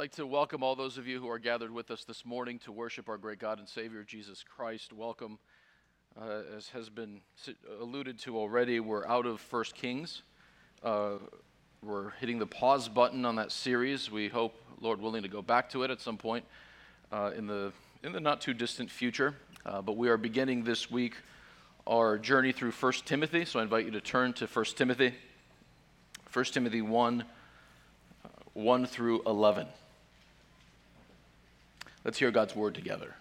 [0.00, 2.72] like to welcome all those of you who are gathered with us this morning to
[2.72, 4.94] worship our great God and Savior, Jesus Christ.
[4.94, 5.38] Welcome.
[6.18, 7.20] Uh, as has been
[7.78, 10.22] alluded to already, we're out of First Kings.
[10.82, 11.16] Uh,
[11.82, 14.10] we're hitting the pause button on that series.
[14.10, 16.46] We hope, Lord willing, to go back to it at some point
[17.12, 17.70] uh, in, the,
[18.02, 19.34] in the not too distant future.
[19.66, 21.14] Uh, but we are beginning this week
[21.86, 23.44] our journey through First Timothy.
[23.44, 25.12] So I invite you to turn to First Timothy,
[26.24, 27.22] First Timothy 1
[28.24, 29.66] uh, 1 through 11.
[32.04, 33.14] Let's hear God's word together.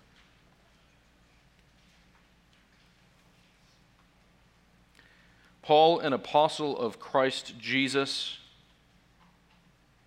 [5.62, 8.40] Paul, an apostle of Christ Jesus,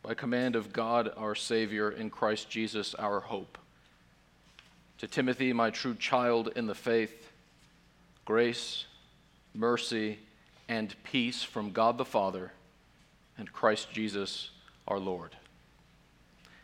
[0.02, 3.58] by command of God our Savior, in Christ Jesus our hope.
[4.98, 7.30] To Timothy, my true child in the faith,
[8.24, 8.86] grace,
[9.54, 10.18] mercy,
[10.68, 12.52] and peace from God the Father
[13.36, 14.50] and Christ Jesus
[14.88, 15.36] our Lord.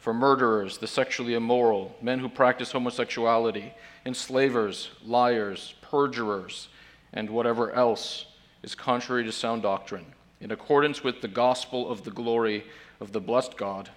[0.00, 3.72] for murderers, the sexually immoral, men who practice homosexuality,
[4.06, 6.68] enslavers, liars, perjurers,
[7.12, 8.24] and whatever else
[8.62, 10.06] is contrary to sound doctrine,
[10.40, 12.64] in accordance with the gospel of the glory
[12.98, 13.90] of the blessed God,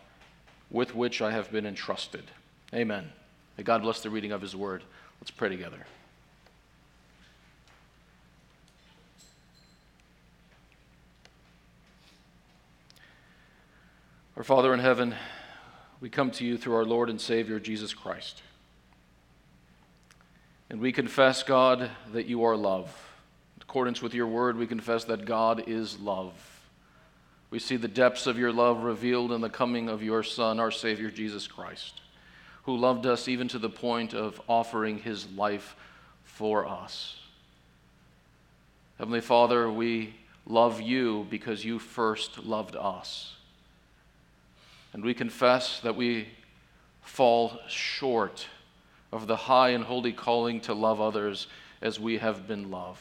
[0.70, 2.26] with which I have been entrusted.
[2.74, 3.10] Amen.
[3.58, 4.84] May God bless the reading of his word.
[5.22, 5.86] Let's pray together.
[14.36, 15.16] Our Father in heaven,
[16.04, 18.42] we come to you through our Lord and Savior, Jesus Christ.
[20.70, 22.88] And we confess, God, that you are love.
[23.56, 26.34] In accordance with your word, we confess that God is love.
[27.52, 30.72] We see the depths of your love revealed in the coming of your Son, our
[30.72, 32.02] Savior, Jesus Christ,
[32.64, 35.74] who loved us even to the point of offering his life
[36.26, 37.16] for us.
[39.00, 40.16] Heavenly Father, we
[40.46, 43.38] love you because you first loved us.
[44.94, 46.28] And we confess that we
[47.02, 48.48] fall short
[49.12, 51.48] of the high and holy calling to love others
[51.82, 53.00] as we have been loved.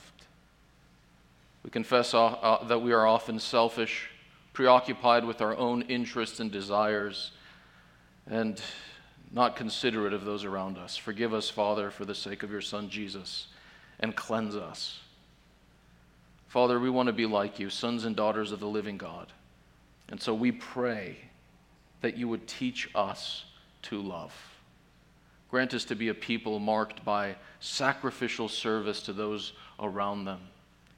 [1.62, 4.10] We confess uh, uh, that we are often selfish,
[4.52, 7.30] preoccupied with our own interests and desires,
[8.26, 8.60] and
[9.30, 10.96] not considerate of those around us.
[10.96, 13.46] Forgive us, Father, for the sake of your Son Jesus,
[14.00, 15.00] and cleanse us.
[16.48, 19.32] Father, we want to be like you, sons and daughters of the living God.
[20.08, 21.16] And so we pray
[22.02, 23.44] that you would teach us
[23.82, 24.34] to love.
[25.50, 30.40] Grant us to be a people marked by sacrificial service to those around them.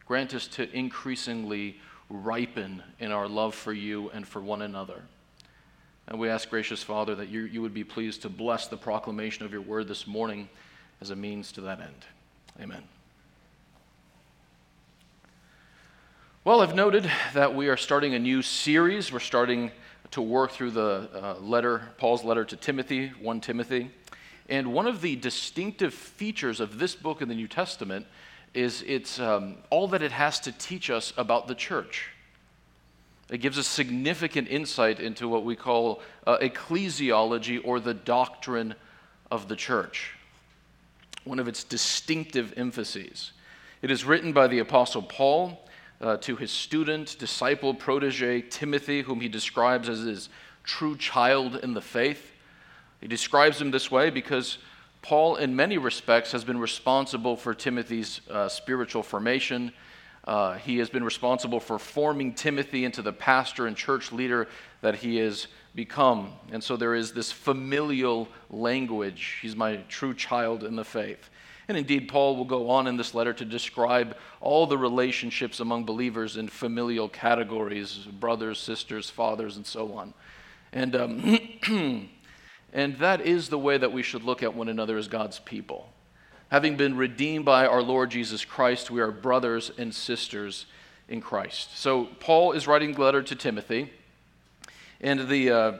[0.06, 1.76] Grant us to increasingly
[2.08, 5.02] ripen in our love for you and for one another.
[6.06, 9.44] And we ask, gracious Father, that you, you would be pleased to bless the proclamation
[9.44, 10.48] of your word this morning
[11.00, 12.04] as a means to that end.
[12.60, 12.82] Amen.
[16.44, 19.10] Well, I've noted that we are starting a new series.
[19.10, 19.72] We're starting
[20.14, 23.90] to work through the uh, letter, Paul's letter to Timothy, 1 Timothy.
[24.48, 28.06] And one of the distinctive features of this book in the New Testament
[28.54, 32.10] is it's um, all that it has to teach us about the church.
[33.28, 38.76] It gives us significant insight into what we call uh, ecclesiology or the doctrine
[39.32, 40.12] of the church,
[41.24, 43.32] one of its distinctive emphases.
[43.82, 45.63] It is written by the Apostle Paul
[46.00, 50.28] uh, to his student, disciple, protege, Timothy, whom he describes as his
[50.64, 52.32] true child in the faith.
[53.00, 54.58] He describes him this way because
[55.02, 59.72] Paul, in many respects, has been responsible for Timothy's uh, spiritual formation.
[60.26, 64.48] Uh, he has been responsible for forming Timothy into the pastor and church leader
[64.80, 66.32] that he has become.
[66.50, 69.38] And so there is this familial language.
[69.42, 71.28] He's my true child in the faith.
[71.68, 75.84] And indeed, Paul will go on in this letter to describe all the relationships among
[75.84, 80.12] believers in familial categories brothers, sisters, fathers, and so on.
[80.72, 81.38] And, um,
[82.72, 85.88] and that is the way that we should look at one another as God's people.
[86.50, 90.66] having been redeemed by our Lord Jesus Christ, we are brothers and sisters
[91.08, 91.76] in Christ.
[91.78, 93.90] So, Paul is writing the letter to Timothy,
[95.00, 95.72] and the, uh,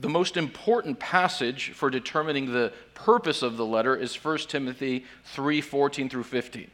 [0.00, 5.60] the most important passage for determining the purpose of the letter is 1 Timothy 3
[5.60, 6.70] 14 through 15.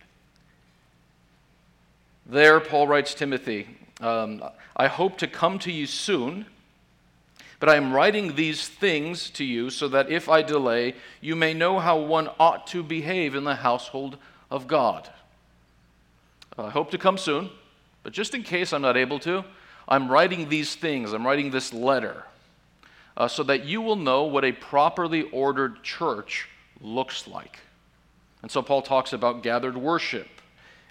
[2.27, 3.69] There, Paul writes Timothy,
[4.01, 4.43] um,
[4.77, 6.47] I hope to come to you soon,
[7.61, 11.55] but I am writing these things to you so that if I delay, you may
[11.55, 14.17] know how one ought to behave in the household
[14.51, 15.09] of God.
[16.59, 17.51] I hope to come soon,
[18.03, 19.45] but just in case I'm not able to,
[19.87, 21.13] I'm writing these things.
[21.13, 22.25] I'm writing this letter
[23.17, 26.49] uh, so that you will know what a properly ordered church
[26.81, 27.61] looks like.
[28.43, 30.29] And so Paul talks about gathered worship,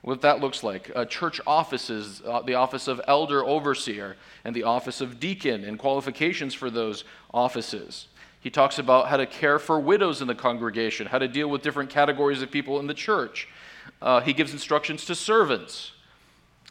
[0.01, 0.91] what that looks like.
[0.95, 5.79] Uh, church offices, uh, the office of elder overseer, and the office of deacon, and
[5.79, 7.03] qualifications for those
[7.33, 8.07] offices.
[8.41, 11.61] He talks about how to care for widows in the congregation, how to deal with
[11.61, 13.47] different categories of people in the church.
[14.01, 15.92] Uh, he gives instructions to servants.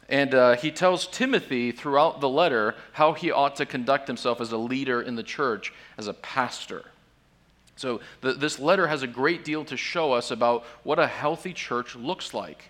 [0.09, 4.51] And uh, he tells Timothy throughout the letter how he ought to conduct himself as
[4.51, 6.83] a leader in the church, as a pastor.
[7.75, 11.53] So, the, this letter has a great deal to show us about what a healthy
[11.53, 12.69] church looks like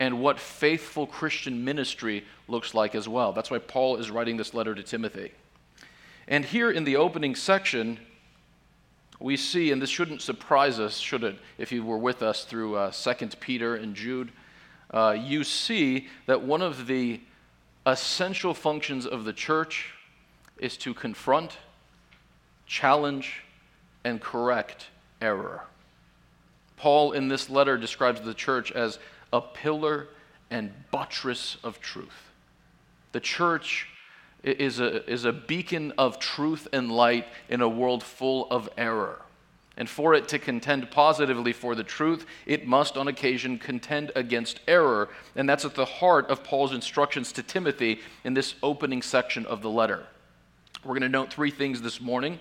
[0.00, 3.32] and what faithful Christian ministry looks like as well.
[3.32, 5.32] That's why Paul is writing this letter to Timothy.
[6.26, 7.98] And here in the opening section,
[9.20, 12.76] we see, and this shouldn't surprise us, should it, if you were with us through
[12.76, 14.32] uh, 2 Peter and Jude
[14.94, 17.20] uh, you see that one of the
[17.84, 19.92] essential functions of the church
[20.56, 21.58] is to confront,
[22.66, 23.42] challenge,
[24.04, 24.86] and correct
[25.20, 25.64] error.
[26.76, 29.00] Paul, in this letter, describes the church as
[29.32, 30.08] a pillar
[30.50, 32.30] and buttress of truth.
[33.10, 33.88] The church
[34.44, 39.23] is a, is a beacon of truth and light in a world full of error.
[39.76, 44.60] And for it to contend positively for the truth, it must on occasion contend against
[44.68, 45.08] error.
[45.34, 49.62] And that's at the heart of Paul's instructions to Timothy in this opening section of
[49.62, 50.06] the letter.
[50.84, 52.38] We're going to note three things this morning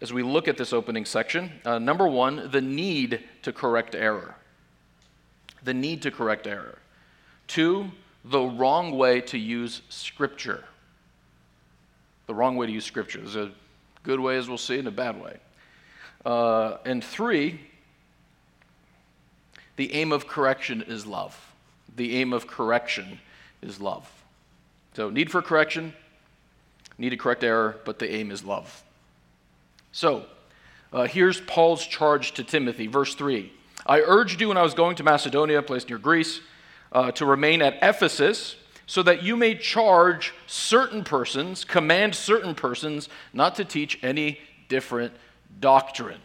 [0.00, 1.52] as we look at this opening section.
[1.64, 4.34] Uh, number one, the need to correct error.
[5.62, 6.78] The need to correct error.
[7.48, 7.90] Two,
[8.24, 10.64] the wrong way to use Scripture.
[12.26, 13.20] The wrong way to use Scripture.
[13.20, 13.52] There's a
[14.02, 15.38] good way, as we'll see, and a bad way.
[16.26, 17.60] Uh, and three,
[19.76, 21.54] the aim of correction is love.
[21.94, 23.20] The aim of correction
[23.62, 24.10] is love.
[24.94, 25.94] So, need for correction,
[26.98, 28.82] need to correct error, but the aim is love.
[29.92, 30.26] So,
[30.92, 33.52] uh, here's Paul's charge to Timothy, verse 3.
[33.86, 36.40] I urged you when I was going to Macedonia, a place near Greece,
[36.90, 38.56] uh, to remain at Ephesus,
[38.86, 45.12] so that you may charge certain persons, command certain persons, not to teach any different
[45.60, 46.20] doctrine.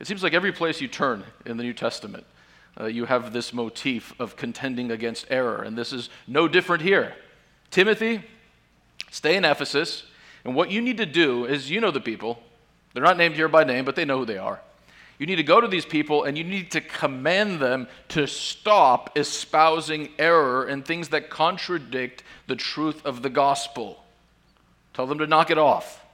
[0.00, 2.24] It seems like every place you turn in the New Testament,
[2.80, 7.14] uh, you have this motif of contending against error, and this is no different here.
[7.70, 8.22] Timothy,
[9.10, 10.04] stay in Ephesus,
[10.44, 12.40] and what you need to do is you know the people.
[12.94, 14.60] They're not named here by name, but they know who they are.
[15.18, 19.18] You need to go to these people and you need to command them to stop
[19.18, 24.04] espousing error and things that contradict the truth of the gospel.
[24.94, 26.04] Tell them to knock it off.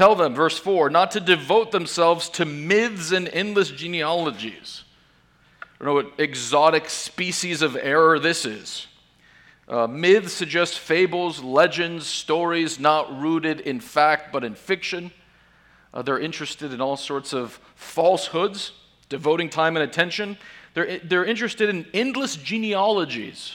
[0.00, 4.84] Tell them, verse 4, not to devote themselves to myths and endless genealogies.
[5.62, 8.86] I don't know what exotic species of error this is.
[9.68, 15.10] Uh, myths suggest fables, legends, stories not rooted in fact but in fiction.
[15.92, 18.72] Uh, they're interested in all sorts of falsehoods,
[19.10, 20.38] devoting time and attention.
[20.72, 23.54] They're, they're interested in endless genealogies.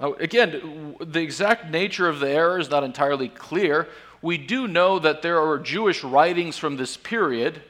[0.00, 3.88] Uh, again, the exact nature of the error is not entirely clear
[4.20, 7.62] we do know that there are Jewish writings from this period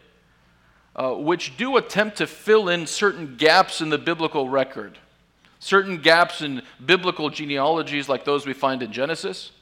[0.97, 4.99] uh, which do attempt to fill in certain gaps in the biblical record,
[5.61, 9.53] certain gaps in biblical genealogies like those we find in Genesis.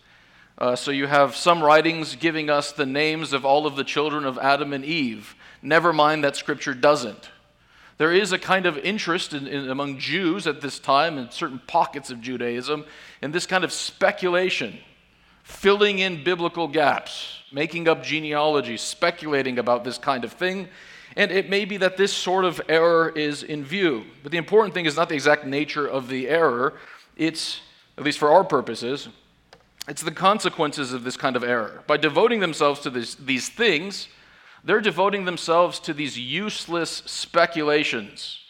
[0.58, 4.24] Uh, so you have some writings giving us the names of all of the children
[4.24, 5.34] of Adam and Eve.
[5.60, 7.28] Never mind that Scripture doesn't.
[7.98, 11.60] There is a kind of interest in, in, among Jews at this time, in certain
[11.66, 12.86] pockets of Judaism,
[13.20, 14.78] in this kind of speculation
[15.46, 20.68] filling in biblical gaps, making up genealogies, speculating about this kind of thing.
[21.16, 24.04] And it may be that this sort of error is in view.
[24.24, 26.74] But the important thing is not the exact nature of the error,
[27.16, 27.60] it's,
[27.96, 29.08] at least for our purposes,
[29.86, 31.84] it's the consequences of this kind of error.
[31.86, 34.08] By devoting themselves to this, these things,
[34.64, 38.40] they're devoting themselves to these useless speculations,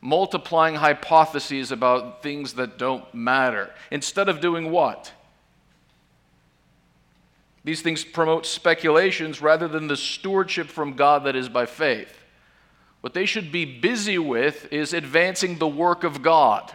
[0.00, 5.12] multiplying hypotheses about things that don't matter, instead of doing what?
[7.64, 12.16] These things promote speculations rather than the stewardship from God that is by faith.
[13.00, 16.72] What they should be busy with is advancing the work of God.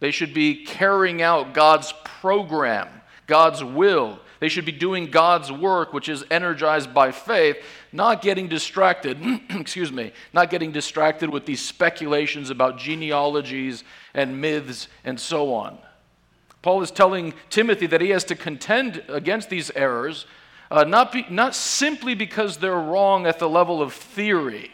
[0.00, 2.88] They should be carrying out God's program,
[3.26, 4.18] God's will.
[4.40, 7.56] They should be doing God's work, which is energized by faith,
[7.92, 9.18] not getting distracted,
[9.50, 15.78] excuse me, not getting distracted with these speculations about genealogies and myths and so on.
[16.64, 20.24] Paul is telling Timothy that he has to contend against these errors,
[20.70, 24.70] uh, not, be, not simply because they're wrong at the level of theory,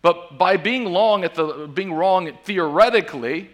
[0.00, 3.50] but by being wrong at the being wrong theoretically,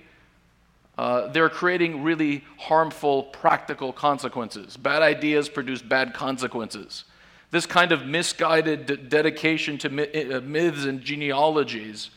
[0.97, 4.77] uh, they're creating really harmful practical consequences.
[4.77, 7.03] Bad ideas produce bad consequences.
[7.51, 9.89] This kind of misguided dedication to
[10.37, 12.11] uh, myths and genealogies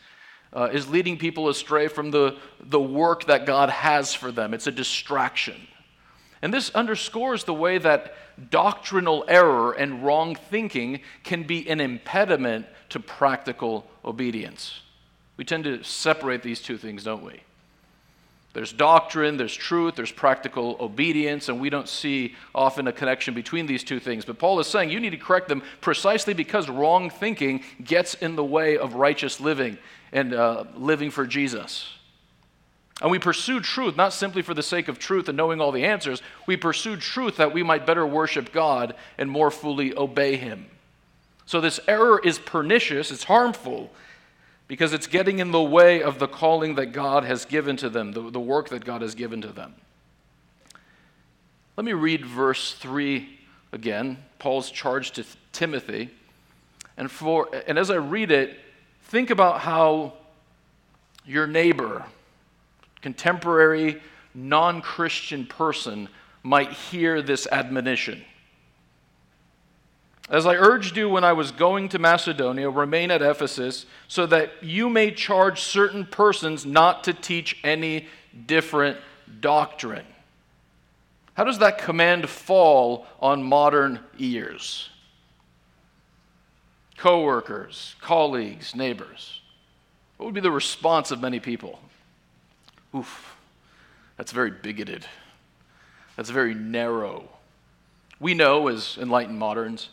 [0.52, 4.52] uh, is leading people astray from the, the work that God has for them.
[4.52, 5.66] It's a distraction.
[6.42, 8.14] And this underscores the way that
[8.50, 14.80] doctrinal error and wrong thinking can be an impediment to practical obedience.
[15.36, 17.40] We tend to separate these two things, don't we?
[18.52, 23.66] There's doctrine, there's truth, there's practical obedience, and we don't see often a connection between
[23.66, 24.24] these two things.
[24.24, 28.34] But Paul is saying you need to correct them precisely because wrong thinking gets in
[28.34, 29.78] the way of righteous living
[30.12, 31.88] and uh, living for Jesus.
[33.00, 35.84] And we pursue truth not simply for the sake of truth and knowing all the
[35.84, 40.66] answers, we pursue truth that we might better worship God and more fully obey Him.
[41.46, 43.90] So this error is pernicious, it's harmful,
[44.68, 48.12] because it's getting in the way of the calling that God has given to them,
[48.12, 49.74] the, the work that God has given to them.
[51.76, 53.38] Let me read verse 3
[53.72, 56.10] again, Paul's charge to Timothy.
[56.96, 58.58] And, for, and as I read it,
[59.10, 60.12] think about how
[61.26, 62.04] your neighbor,
[63.02, 64.00] contemporary,
[64.34, 66.08] non Christian person,
[66.44, 68.22] might hear this admonition.
[70.28, 74.62] As I urged you when I was going to Macedonia, remain at Ephesus, so that
[74.62, 78.06] you may charge certain persons not to teach any
[78.46, 78.96] different
[79.40, 80.06] doctrine.
[81.34, 84.89] How does that command fall on modern ears?
[87.00, 89.40] Coworkers, colleagues, neighbors.
[90.18, 91.80] What would be the response of many people?
[92.94, 93.36] Oof,
[94.18, 95.06] that's very bigoted.
[96.16, 97.26] That's very narrow.
[98.20, 99.88] We know, as enlightened moderns,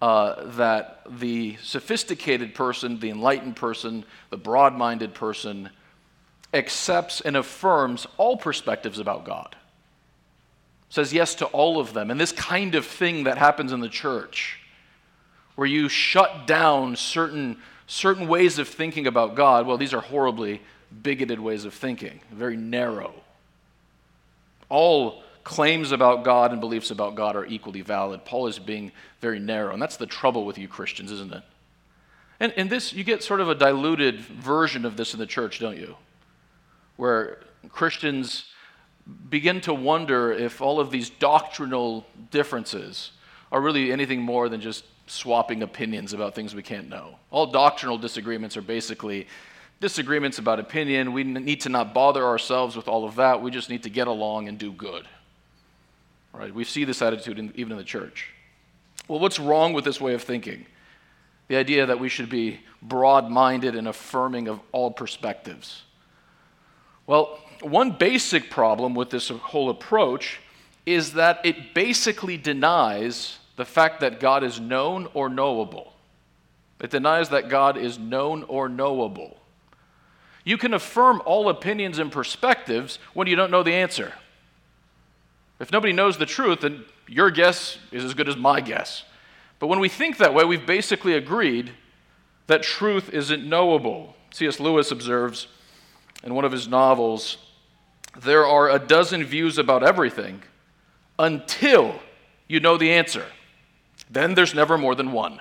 [0.00, 5.70] uh, that the sophisticated person, the enlightened person, the broad minded person
[6.54, 9.56] accepts and affirms all perspectives about God.
[10.88, 12.12] Says yes to all of them.
[12.12, 14.57] And this kind of thing that happens in the church,
[15.58, 17.56] where you shut down certain,
[17.88, 20.62] certain ways of thinking about God, well, these are horribly
[21.02, 23.12] bigoted ways of thinking, very narrow.
[24.68, 28.24] All claims about God and beliefs about God are equally valid.
[28.24, 31.42] Paul is being very narrow, and that's the trouble with you Christians, isn't it?
[32.38, 35.58] And, and this, you get sort of a diluted version of this in the church,
[35.58, 35.96] don't you?
[36.94, 38.44] Where Christians
[39.28, 43.10] begin to wonder if all of these doctrinal differences
[43.50, 47.16] are really anything more than just swapping opinions about things we can't know.
[47.30, 49.26] All doctrinal disagreements are basically
[49.80, 51.12] disagreements about opinion.
[51.12, 53.42] We need to not bother ourselves with all of that.
[53.42, 55.06] We just need to get along and do good.
[56.32, 56.54] Right?
[56.54, 58.30] We see this attitude in, even in the church.
[59.06, 60.66] Well, what's wrong with this way of thinking?
[61.48, 65.82] The idea that we should be broad minded and affirming of all perspectives.
[67.06, 70.40] Well, one basic problem with this whole approach
[70.84, 75.92] is that it basically denies the fact that God is known or knowable.
[76.80, 79.36] It denies that God is known or knowable.
[80.44, 84.14] You can affirm all opinions and perspectives when you don't know the answer.
[85.58, 89.02] If nobody knows the truth, then your guess is as good as my guess.
[89.58, 91.72] But when we think that way, we've basically agreed
[92.46, 94.14] that truth isn't knowable.
[94.30, 94.60] C.S.
[94.60, 95.48] Lewis observes
[96.22, 97.38] in one of his novels
[98.20, 100.44] there are a dozen views about everything
[101.18, 101.98] until
[102.46, 103.26] you know the answer.
[104.10, 105.40] Then there's never more than one.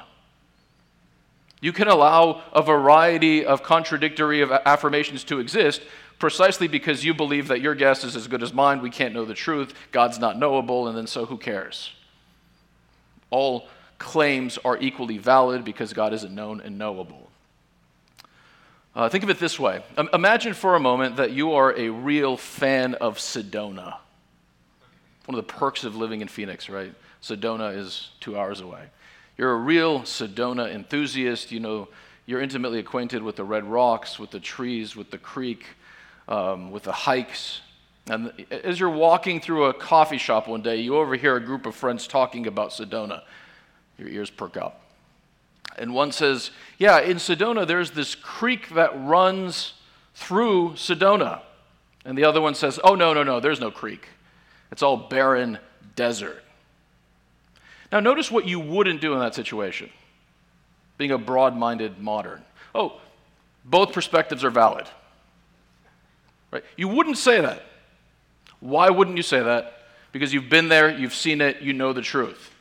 [1.60, 5.82] You can allow a variety of contradictory affirmations to exist,
[6.20, 8.82] precisely because you believe that your guess is as good as mine.
[8.82, 9.74] We can't know the truth.
[9.92, 11.94] God's not knowable, and then so who cares?
[13.30, 17.28] All claims are equally valid because God isn't known and knowable.
[18.96, 19.84] Uh, think of it this way
[20.14, 23.98] Imagine for a moment that you are a real fan of Sedona.
[25.26, 26.94] One of the perks of living in Phoenix, right?
[27.22, 28.86] Sedona is two hours away.
[29.38, 31.52] You're a real Sedona enthusiast.
[31.52, 31.88] You know,
[32.26, 35.66] you're intimately acquainted with the red rocks, with the trees, with the creek,
[36.28, 37.62] um, with the hikes.
[38.10, 41.76] And as you're walking through a coffee shop one day, you overhear a group of
[41.76, 43.24] friends talking about Sedona.
[43.98, 44.82] Your ears perk up.
[45.78, 49.74] And one says, Yeah, in Sedona, there's this creek that runs
[50.16, 51.42] through Sedona.
[52.06, 54.08] And the other one says, Oh, no, no, no, there's no creek.
[54.72, 55.60] It's all barren
[55.96, 56.44] desert.
[57.92, 59.90] Now, notice what you wouldn't do in that situation,
[60.98, 62.44] being a broad minded modern.
[62.76, 63.00] Oh,
[63.64, 64.86] both perspectives are valid.
[66.52, 66.64] Right?
[66.76, 67.64] You wouldn't say that.
[68.60, 69.74] Why wouldn't you say that?
[70.12, 72.52] Because you've been there, you've seen it, you know the truth.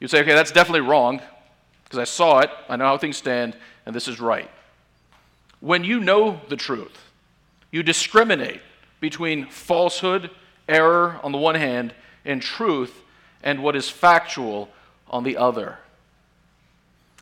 [0.00, 1.20] You'd say, okay, that's definitely wrong,
[1.84, 4.50] because I saw it, I know how things stand, and this is right.
[5.60, 6.96] When you know the truth,
[7.70, 8.60] you discriminate
[9.00, 10.30] between falsehood,
[10.68, 11.94] error on the one hand,
[12.24, 13.02] and truth
[13.46, 14.68] and what is factual
[15.08, 15.78] on the other.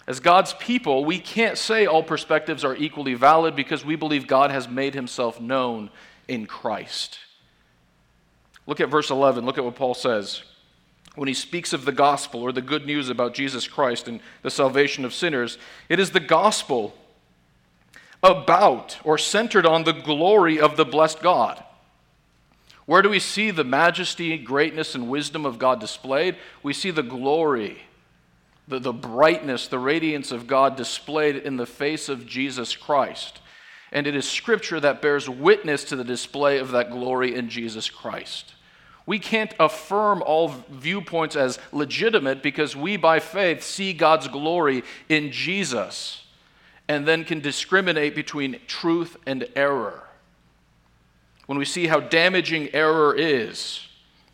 [0.07, 4.51] As God's people, we can't say all perspectives are equally valid because we believe God
[4.51, 5.91] has made himself known
[6.27, 7.19] in Christ.
[8.67, 9.45] Look at verse 11.
[9.45, 10.43] Look at what Paul says.
[11.15, 14.51] When he speaks of the gospel or the good news about Jesus Christ and the
[14.51, 15.59] salvation of sinners,
[15.91, 16.95] it is the gospel
[18.23, 21.63] about or centered on the glory of the blessed God.
[22.87, 26.37] Where do we see the majesty, greatness, and wisdom of God displayed?
[26.63, 27.79] We see the glory,
[28.69, 33.41] the, the brightness, the radiance of God displayed in the face of Jesus Christ.
[33.91, 37.89] And it is Scripture that bears witness to the display of that glory in Jesus
[37.89, 38.53] Christ.
[39.07, 45.31] We can't affirm all viewpoints as legitimate because we, by faith, see God's glory in
[45.31, 46.25] Jesus
[46.89, 50.04] and then can discriminate between truth and error.
[51.47, 53.87] When we see how damaging error is,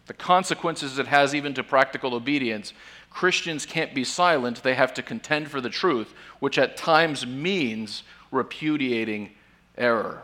[0.06, 2.72] the consequences it has even to practical obedience,
[3.10, 4.62] Christians can't be silent.
[4.62, 9.30] They have to contend for the truth, which at times means repudiating
[9.76, 10.22] error.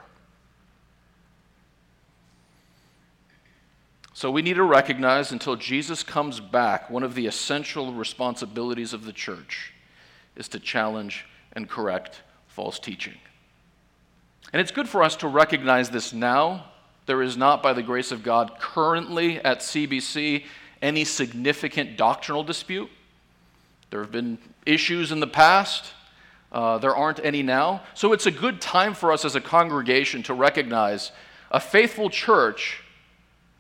[4.14, 9.04] So we need to recognize until Jesus comes back, one of the essential responsibilities of
[9.04, 9.74] the church
[10.36, 13.18] is to challenge and correct false teaching.
[14.52, 16.64] And it's good for us to recognize this now.
[17.06, 20.44] There is not, by the grace of God, currently at CBC
[20.82, 22.90] any significant doctrinal dispute.
[23.90, 25.92] There have been issues in the past.
[26.52, 27.82] Uh, there aren't any now.
[27.94, 31.12] So it's a good time for us as a congregation to recognize
[31.50, 32.82] a faithful church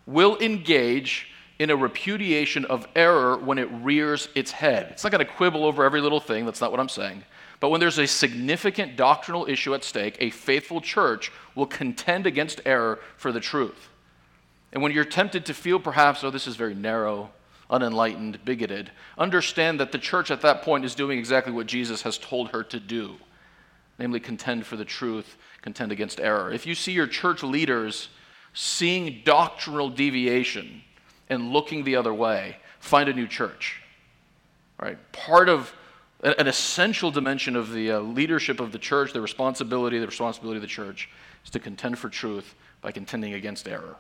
[0.06, 1.28] will engage
[1.58, 4.88] in a repudiation of error when it rears its head.
[4.90, 7.22] It's not going to quibble over every little thing, that's not what I'm saying.
[7.60, 12.60] But when there's a significant doctrinal issue at stake, a faithful church will contend against
[12.66, 13.88] error for the truth.
[14.72, 17.30] And when you're tempted to feel perhaps, oh, this is very narrow,
[17.70, 22.18] unenlightened, bigoted, understand that the church at that point is doing exactly what Jesus has
[22.18, 23.16] told her to do
[23.98, 26.50] namely, contend for the truth, contend against error.
[26.52, 28.08] If you see your church leaders
[28.52, 30.82] seeing doctrinal deviation
[31.28, 33.80] and looking the other way, find a new church.
[34.80, 34.98] Right?
[35.12, 35.72] Part of
[36.22, 40.62] an essential dimension of the uh, leadership of the church, the responsibility, the responsibility of
[40.62, 41.10] the church,
[41.44, 43.96] is to contend for truth by contending against error.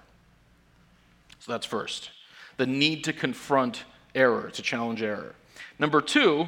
[1.40, 2.10] So that's first.
[2.56, 5.34] The need to confront error, to challenge error.
[5.78, 6.46] Number two,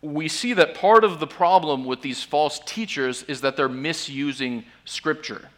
[0.00, 4.64] we see that part of the problem with these false teachers is that they're misusing
[4.84, 5.48] Scripture.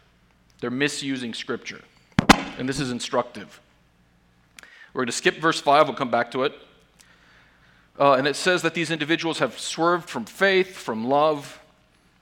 [0.61, 1.81] They're misusing Scripture.
[2.57, 3.61] And this is instructive.
[4.93, 6.53] We're going to skip verse 5, we'll come back to it.
[7.99, 11.59] Uh, and it says that these individuals have swerved from faith, from love,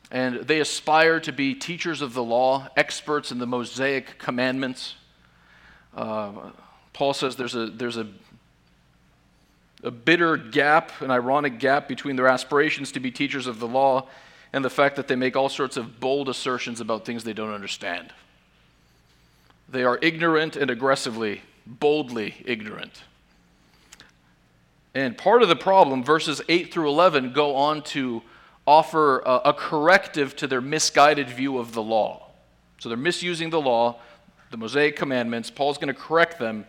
[0.10, 4.96] and they aspire to be teachers of the law, experts in the Mosaic commandments.
[5.96, 6.32] Uh,
[6.94, 8.08] Paul says there's a, there's a,
[9.84, 14.08] a bitter gap, an ironic gap between their aspirations to be teachers of the law
[14.54, 17.54] and the fact that they make all sorts of bold assertions about things they don't
[17.54, 18.14] understand.
[19.68, 23.04] They are ignorant and aggressively, boldly ignorant.
[24.96, 28.24] And part of the problem, verses 8 through 11 go on to
[28.66, 32.32] offer a, a, corrective to their misguided view of the law.
[32.80, 34.00] So they're misusing the law,
[34.50, 35.52] the Mosaic commandments.
[35.52, 36.66] Paul's going to correct them.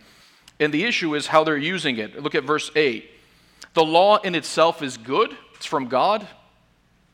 [0.59, 2.21] And the issue is how they're using it.
[2.21, 3.09] Look at verse 8.
[3.75, 6.27] The law in itself is good, it's from God.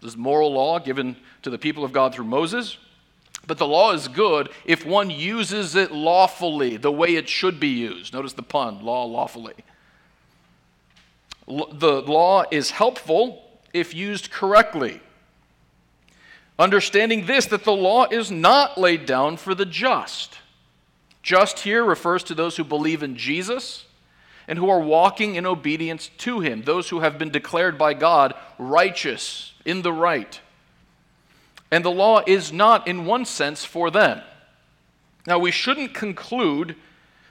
[0.00, 2.78] This is moral law given to the people of God through Moses.
[3.46, 7.68] But the law is good if one uses it lawfully, the way it should be
[7.68, 8.14] used.
[8.14, 9.54] Notice the pun law lawfully.
[11.46, 15.00] The law is helpful if used correctly.
[16.58, 20.38] Understanding this, that the law is not laid down for the just.
[21.22, 23.86] Just here refers to those who believe in Jesus
[24.46, 28.34] and who are walking in obedience to him, those who have been declared by God
[28.58, 30.40] righteous in the right.
[31.70, 34.20] And the law is not, in one sense, for them.
[35.26, 36.76] Now, we shouldn't conclude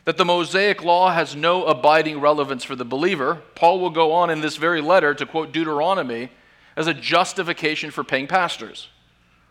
[0.06, 4.30] that the Mosaic law has no abiding relevance for the believer, Paul will go on
[4.30, 6.32] in this very letter to quote Deuteronomy
[6.76, 8.90] as a justification for paying pastors.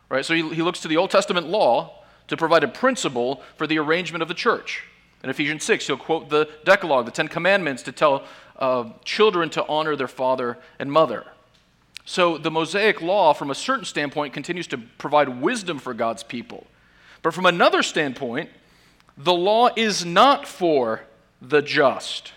[0.09, 0.25] Right?
[0.25, 3.79] So he, he looks to the Old Testament law to provide a principle for the
[3.79, 4.85] arrangement of the church.
[5.23, 8.25] In Ephesians 6, he'll quote the Decalogue, the Ten Commandments, to tell
[8.59, 11.27] uh, children to honor their father and mother.
[12.05, 16.67] So the Mosaic law, from a certain standpoint, continues to provide wisdom for God's people.
[17.23, 18.51] But from another standpoint,
[19.25, 21.03] the law is not for
[21.43, 22.33] the just,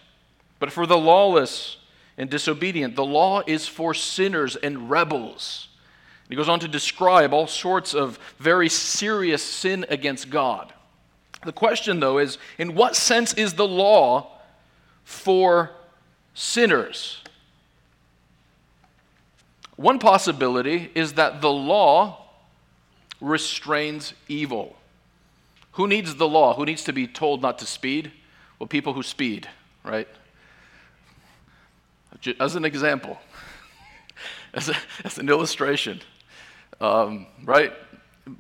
[0.60, 1.78] but for the lawless
[2.18, 2.96] and disobedient.
[2.96, 5.70] The law is for sinners and rebels.
[6.30, 10.74] He goes on to describe all sorts of very serious sin against God.
[11.46, 14.40] The question, though, is in what sense is the law
[15.04, 15.72] for
[16.34, 17.22] sinners?
[19.76, 22.26] One possibility is that the law
[23.20, 24.76] restrains evil.
[25.74, 26.56] Who needs the law?
[26.56, 28.12] Who needs to be told not to speed?
[28.60, 29.48] Well, people who speed,
[29.84, 30.08] right?
[32.40, 33.18] As an example,
[34.54, 36.02] as, a, as an illustration,
[36.80, 37.74] um, right?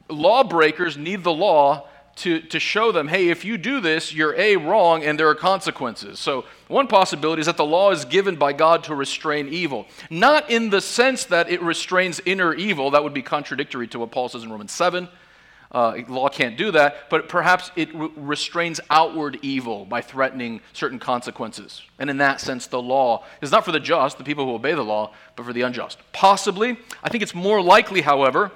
[0.10, 4.56] Lawbreakers need the law to, to show them, hey, if you do this, you're A,
[4.56, 6.19] wrong, and there are consequences.
[6.19, 9.88] So, one possibility is that the law is given by God to restrain evil.
[10.12, 14.12] Not in the sense that it restrains inner evil, that would be contradictory to what
[14.12, 15.10] Paul says in Romans 7.
[15.74, 21.00] Uh, law can't do that, but perhaps it re- restrains outward evil by threatening certain
[21.00, 21.82] consequences.
[21.98, 24.74] And in that sense, the law is not for the just, the people who obey
[24.74, 25.98] the law, but for the unjust.
[26.12, 26.78] Possibly.
[27.04, 28.52] I think it's more likely, however,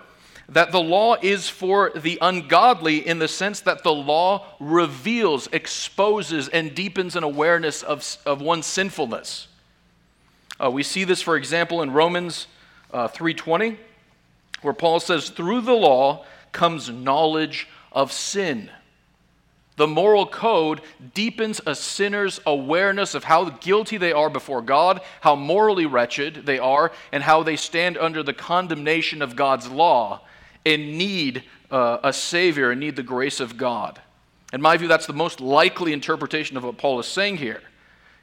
[0.49, 6.47] that the law is for the ungodly in the sense that the law reveals, exposes,
[6.49, 9.47] and deepens an awareness of, of one's sinfulness.
[10.63, 12.47] Uh, we see this, for example, in Romans
[12.93, 13.75] uh, 3.20,
[14.61, 18.69] where Paul says, through the law comes knowledge of sin.
[19.77, 20.81] The moral code
[21.13, 26.57] deepens a sinner's awareness of how guilty they are before God, how morally wretched they
[26.57, 30.21] are, and how they stand under the condemnation of God's law
[30.65, 34.01] and need uh, a Savior and need the grace of God.
[34.51, 37.61] In my view, that's the most likely interpretation of what Paul is saying here.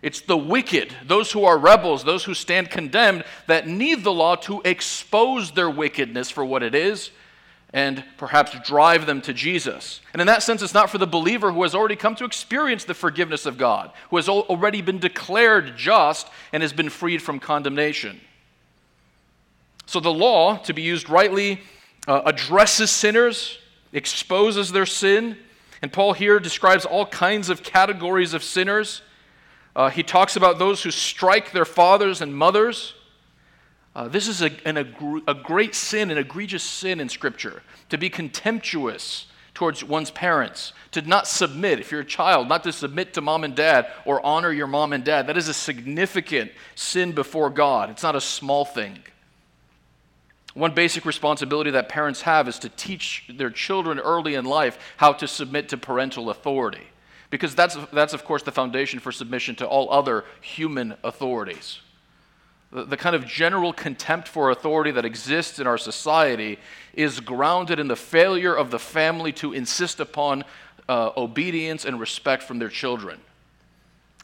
[0.02, 4.34] It's the wicked, those who are rebels, those who stand condemned, that need the law
[4.36, 7.10] to expose their wickedness for what it is
[7.74, 10.00] and perhaps drive them to Jesus.
[10.12, 12.84] And in that sense, it's not for the believer who has already come to experience
[12.84, 17.40] the forgiveness of God, who has already been declared just and has been freed from
[17.40, 18.20] condemnation.
[19.86, 21.62] So the law, to be used rightly,
[22.06, 23.58] uh, addresses sinners,
[23.92, 25.36] exposes their sin.
[25.82, 29.02] And Paul here describes all kinds of categories of sinners.
[29.74, 32.94] Uh, he talks about those who strike their fathers and mothers.
[33.94, 38.10] Uh, this is a, an, a great sin, an egregious sin in Scripture, to be
[38.10, 43.20] contemptuous towards one's parents, to not submit, if you're a child, not to submit to
[43.20, 45.28] mom and dad or honor your mom and dad.
[45.28, 47.88] That is a significant sin before God.
[47.90, 48.98] It's not a small thing.
[50.54, 55.12] One basic responsibility that parents have is to teach their children early in life how
[55.14, 56.88] to submit to parental authority.
[57.30, 61.80] Because that's, that's of course, the foundation for submission to all other human authorities.
[62.74, 66.58] The, kind of general contempt for authority that exists in our society
[66.92, 70.42] is grounded in the failure of the family to insist upon
[70.88, 73.20] uh, obedience and respect from their children.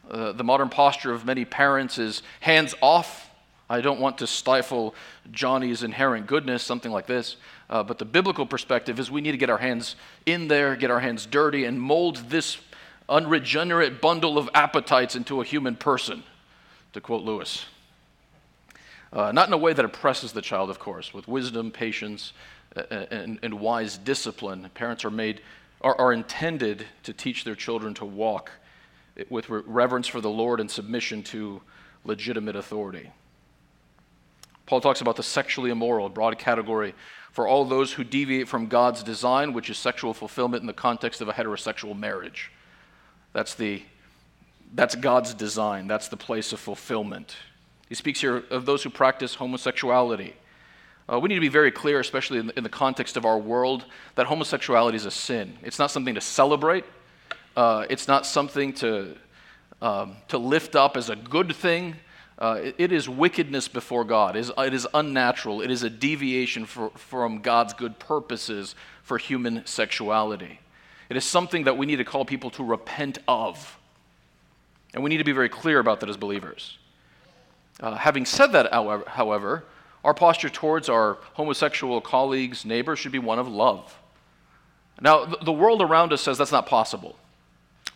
[0.09, 3.31] Uh, the modern posture of many parents is hands off
[3.71, 4.93] I don't want to stifle
[5.31, 7.37] Johnny's inherent goodness, something like this.
[7.69, 10.91] Uh, but the biblical perspective is we need to get our hands in there, get
[10.91, 12.57] our hands dirty, and mold this
[13.07, 16.23] unregenerate bundle of appetites into a human person,
[16.91, 17.65] to quote Lewis.
[19.13, 22.33] Uh, not in a way that oppresses the child, of course, with wisdom, patience,
[22.89, 24.69] and, and wise discipline.
[24.73, 25.41] Parents are made
[25.81, 28.51] are, are intended to teach their children to walk
[29.29, 31.61] with reverence for the Lord and submission to
[32.05, 33.11] legitimate authority.
[34.65, 36.93] Paul talks about the sexually immoral, a broad category
[37.31, 41.21] for all those who deviate from God's design, which is sexual fulfillment in the context
[41.21, 42.51] of a heterosexual marriage.
[43.33, 43.83] That's, the,
[44.73, 47.35] that's God's design, that's the place of fulfillment.
[47.91, 50.33] He speaks here of those who practice homosexuality.
[51.11, 53.37] Uh, we need to be very clear, especially in the, in the, context of our
[53.37, 53.83] world,
[54.15, 55.57] that homosexuality is a sin.
[55.61, 56.85] It's not something to celebrate,
[57.57, 59.17] uh, it's not something to,
[59.81, 61.97] um, to lift up as a good thing.
[62.39, 64.37] Uh, it, it is wickedness before God.
[64.37, 65.59] It is, it is unnatural.
[65.59, 68.73] It is a deviation for, from God's good purposes
[69.03, 70.61] for human sexuality.
[71.09, 73.77] It is something that we need to call people to repent of.
[74.93, 76.77] And we need to be very clear about that as believers.
[77.81, 79.63] Uh, having said that, however, however,
[80.03, 83.97] our posture towards our homosexual colleagues, neighbors, should be one of love.
[84.99, 87.15] Now, the world around us says that's not possible.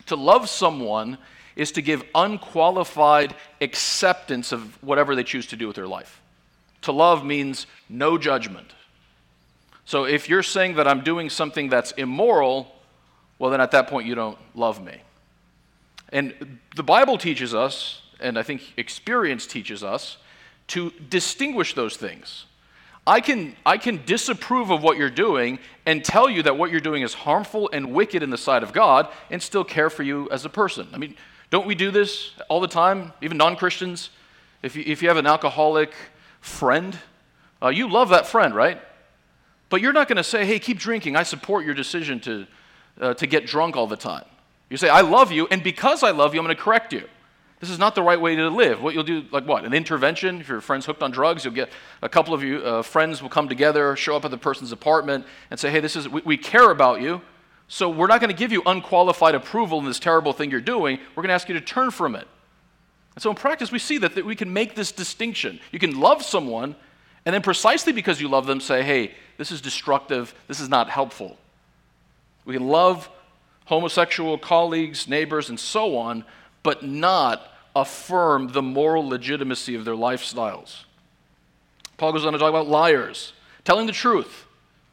[0.06, 1.18] To love someone
[1.54, 6.20] is to give unqualified acceptance of whatever they choose to do with their life.
[6.82, 8.72] To love means no judgment.
[9.84, 12.74] So if you're saying that I'm doing something that's immoral,
[13.38, 15.00] well, then at that point you don't love me.
[16.10, 20.18] And the Bible teaches us, and I think experience teaches us,
[20.68, 22.46] to distinguish those things.
[23.06, 26.80] I can, I can disapprove of what you're doing and tell you that what you're
[26.80, 30.28] doing is harmful and wicked in the sight of God and still care for you
[30.30, 30.88] as a person.
[30.92, 31.14] I mean,
[31.50, 34.10] don't we do this all the time, even non Christians?
[34.62, 35.92] If you, if you have an alcoholic
[36.40, 36.98] friend,
[37.62, 38.80] uh, you love that friend, right?
[39.68, 41.14] But you're not going to say, hey, keep drinking.
[41.14, 42.46] I support your decision to,
[43.00, 44.24] uh, to get drunk all the time.
[44.68, 47.08] You say, I love you, and because I love you, I'm going to correct you.
[47.60, 48.82] This is not the right way to live.
[48.82, 49.64] What you'll do, like what?
[49.64, 50.40] An intervention?
[50.40, 51.70] If your friend's hooked on drugs, you'll get
[52.02, 55.24] a couple of you uh, friends will come together, show up at the person's apartment,
[55.50, 57.22] and say, "Hey, this is we, we care about you,
[57.66, 60.98] so we're not going to give you unqualified approval in this terrible thing you're doing.
[61.14, 62.28] We're going to ask you to turn from it."
[63.14, 65.58] And so in practice, we see that, that we can make this distinction.
[65.72, 66.76] You can love someone,
[67.24, 70.34] and then precisely because you love them, say, "Hey, this is destructive.
[70.46, 71.38] This is not helpful."
[72.44, 73.08] We can love
[73.64, 76.24] homosexual colleagues, neighbors, and so on
[76.66, 80.82] but not affirm the moral legitimacy of their lifestyles.
[81.96, 84.46] Paul goes on to talk about liars, telling the truth,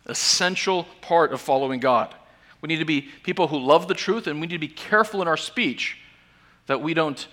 [0.05, 2.13] essential part of following God.
[2.61, 5.19] We need to be people who love the truth, and we need to be careful
[5.23, 5.97] in our speech
[6.67, 7.27] that we don't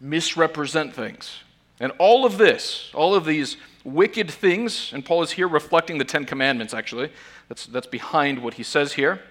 [0.00, 1.38] misrepresent things.
[1.78, 6.04] And all of this, all of these wicked things, and Paul is here reflecting the
[6.04, 7.12] Ten Commandments, actually.
[7.48, 9.22] That's, that's behind what he says here.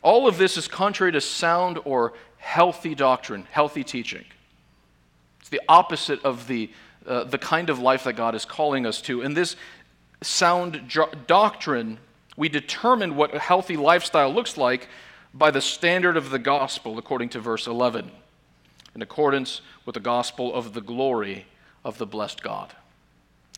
[0.00, 4.24] All of this is contrary to sound or healthy doctrine, healthy teaching.
[5.40, 6.70] It's the opposite of the,
[7.06, 9.22] uh, the kind of life that God is calling us to.
[9.22, 9.56] In this
[10.22, 10.92] sound
[11.26, 11.98] doctrine,
[12.36, 14.88] we determine what a healthy lifestyle looks like
[15.32, 18.10] by the standard of the gospel, according to verse 11,
[18.94, 21.46] in accordance with the gospel of the glory
[21.84, 22.74] of the blessed God.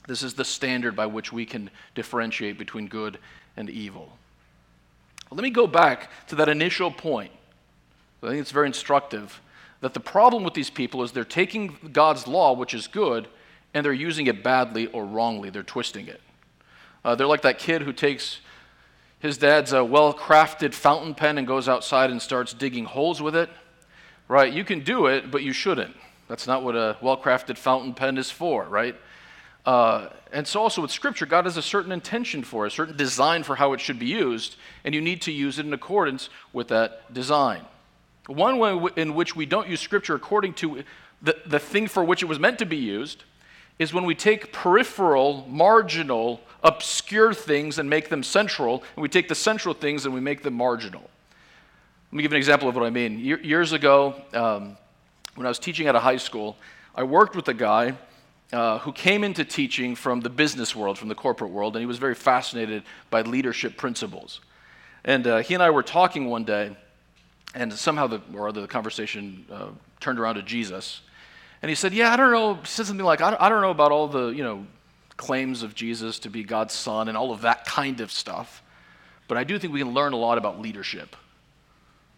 [0.06, 3.18] This is the standard by which we can differentiate between good
[3.56, 4.16] and evil.
[5.30, 7.32] Let me go back to that initial point
[8.22, 9.40] I think it's very instructive
[9.80, 13.28] that the problem with these people is they're taking God's law, which is good,
[13.74, 15.50] and they're using it badly or wrongly.
[15.50, 16.20] They're twisting it.
[17.04, 18.40] Uh, they're like that kid who takes
[19.20, 23.36] his dad's uh, well crafted fountain pen and goes outside and starts digging holes with
[23.36, 23.50] it.
[24.26, 24.52] Right?
[24.52, 25.96] You can do it, but you shouldn't.
[26.28, 28.96] That's not what a well crafted fountain pen is for, right?
[29.64, 32.96] Uh, and so, also with Scripture, God has a certain intention for it, a certain
[32.96, 36.30] design for how it should be used, and you need to use it in accordance
[36.52, 37.64] with that design.
[38.28, 40.84] One way in which we don't use Scripture according to
[41.22, 43.24] the, the thing for which it was meant to be used
[43.78, 49.28] is when we take peripheral, marginal, obscure things and make them central, and we take
[49.28, 51.08] the central things and we make them marginal.
[52.10, 53.18] Let me give an example of what I mean.
[53.18, 54.76] Years ago, um,
[55.34, 56.56] when I was teaching at a high school,
[56.94, 57.94] I worked with a guy
[58.52, 61.86] uh, who came into teaching from the business world, from the corporate world, and he
[61.86, 64.40] was very fascinated by leadership principles.
[65.04, 66.76] And uh, he and I were talking one day,
[67.58, 69.66] and somehow the, or other, the conversation uh,
[70.00, 71.00] turned around to Jesus.
[71.60, 72.54] And he said, Yeah, I don't know.
[72.54, 74.64] He said something like, I don't, I don't know about all the, you know,
[75.16, 78.62] claims of Jesus to be God's son and all of that kind of stuff.
[79.26, 81.16] But I do think we can learn a lot about leadership,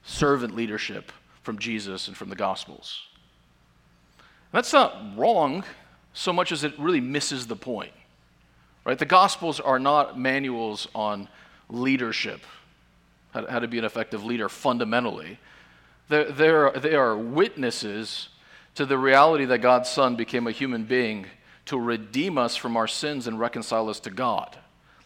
[0.05, 1.11] servant leadership
[1.43, 3.01] from Jesus and from the Gospels.
[4.53, 5.65] That's not wrong
[6.13, 7.93] so much as it really misses the point.
[8.85, 8.99] Right?
[8.99, 11.29] The Gospels are not manuals on
[11.71, 12.43] leadership
[13.33, 15.39] how, how to be an effective leader fundamentally.
[16.09, 18.29] They're, they're, they are witnesses
[18.75, 21.27] to the reality that God's Son became a human being
[21.67, 24.57] to redeem us from our sins and reconcile us to God.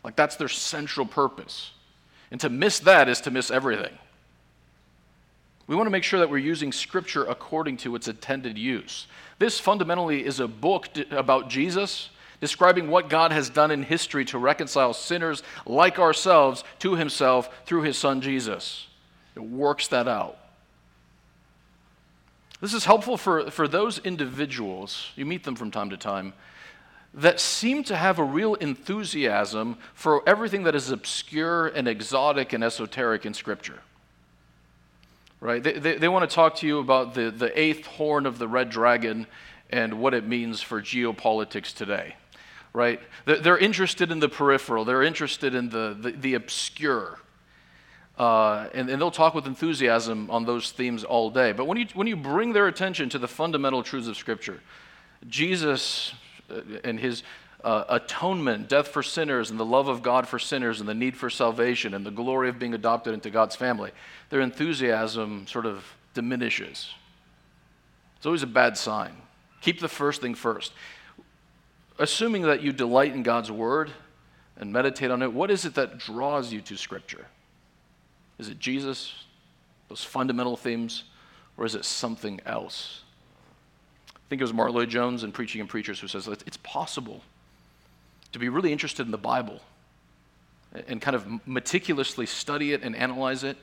[0.02, 1.72] Like, that's their central purpose.
[2.30, 3.92] And to miss that is to miss everything.
[5.66, 9.06] We want to make sure that we're using Scripture according to its intended use.
[9.38, 14.38] This fundamentally is a book about Jesus describing what God has done in history to
[14.38, 18.86] reconcile sinners like ourselves to himself through his son Jesus.
[19.34, 20.38] It works that out.
[22.60, 26.32] This is helpful for, for those individuals, you meet them from time to time,
[27.12, 32.64] that seem to have a real enthusiasm for everything that is obscure and exotic and
[32.64, 33.80] esoteric in Scripture.
[35.40, 35.62] Right?
[35.62, 38.48] They, they, they want to talk to you about the, the eighth horn of the
[38.48, 39.26] red dragon
[39.70, 42.16] and what it means for geopolitics today
[42.74, 43.00] right?
[43.24, 47.18] They're interested in the peripheral, they're interested in the, the, the obscure.
[48.18, 51.52] Uh, and, and they'll talk with enthusiasm on those themes all day.
[51.52, 54.60] But when you, when you bring their attention to the fundamental truths of Scripture,
[55.28, 56.12] Jesus
[56.48, 57.24] uh, and his
[57.64, 61.16] uh, atonement, death for sinners, and the love of God for sinners, and the need
[61.16, 63.90] for salvation, and the glory of being adopted into God's family,
[64.30, 66.90] their enthusiasm sort of diminishes.
[68.16, 69.12] It's always a bad sign.
[69.60, 70.72] Keep the first thing first.
[71.98, 73.90] Assuming that you delight in God's word
[74.56, 77.26] and meditate on it, what is it that draws you to Scripture?
[78.38, 79.14] Is it Jesus,
[79.88, 81.04] those fundamental themes,
[81.56, 83.02] or is it something else?
[84.08, 87.22] I think it was Martyn Lloyd-Jones in Preaching and Preachers who says it's possible
[88.32, 89.60] to be really interested in the Bible
[90.88, 93.56] and kind of meticulously study it and analyze it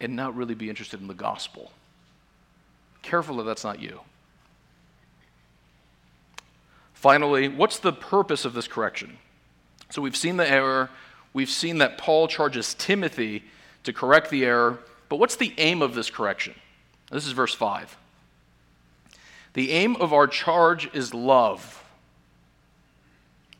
[0.00, 1.70] and not really be interested in the gospel.
[3.02, 4.00] Careful that that's not you.
[7.02, 9.18] Finally, what's the purpose of this correction?
[9.90, 10.88] So we've seen the error,
[11.32, 13.42] we've seen that Paul charges Timothy
[13.82, 16.54] to correct the error, but what's the aim of this correction?
[17.10, 17.96] This is verse 5.
[19.54, 21.82] The aim of our charge is love.